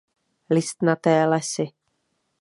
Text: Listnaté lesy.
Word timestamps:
Listnaté 0.55 1.13
lesy. 1.31 1.65